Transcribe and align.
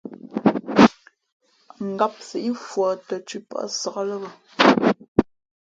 Ngāp 1.89 2.13
síʼ 2.27 2.47
mfūᾱ 2.55 2.87
tα̌ 3.07 3.17
thʉ̄ 3.27 3.41
pάʼ 3.49 3.63
nsāk 3.69 3.95
lά 4.07 4.15
bᾱ. 4.21 4.29